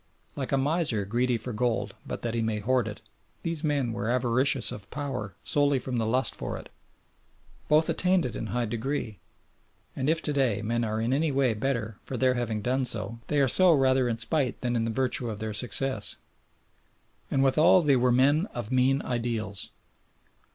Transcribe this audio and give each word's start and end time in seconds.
Like 0.35 0.51
a 0.51 0.57
miser 0.57 1.05
greedy 1.05 1.37
for 1.37 1.53
gold 1.53 1.93
but 2.07 2.23
that 2.23 2.33
he 2.33 2.41
may 2.41 2.57
hoard 2.57 2.87
it, 2.87 3.01
these 3.43 3.63
men 3.63 3.93
were 3.93 4.09
avaricious 4.09 4.71
of 4.71 4.89
power 4.89 5.35
solely 5.43 5.77
from 5.77 5.99
the 5.99 6.07
lust 6.07 6.33
for 6.33 6.57
it; 6.57 6.69
both 7.67 7.87
attained 7.87 8.25
it 8.25 8.35
in 8.35 8.47
high 8.47 8.65
degree, 8.65 9.19
and 9.95 10.09
if 10.09 10.19
to 10.23 10.33
day 10.33 10.63
men 10.63 10.83
are 10.83 10.99
in 10.99 11.13
any 11.13 11.31
way 11.31 11.53
better 11.53 11.99
for 12.03 12.17
their 12.17 12.33
having 12.33 12.63
done 12.63 12.83
so 12.83 13.19
they 13.27 13.39
are 13.39 13.47
so 13.47 13.73
rather 13.73 14.09
in 14.09 14.17
spite 14.17 14.61
than 14.61 14.75
in 14.75 14.91
virtue 14.91 15.29
of 15.29 15.37
their 15.37 15.53
success. 15.53 16.15
And 17.29 17.43
withal 17.43 17.83
they 17.83 17.95
were 17.95 18.11
men 18.11 18.47
of 18.55 18.71
mean 18.71 19.03
ideals. 19.03 19.69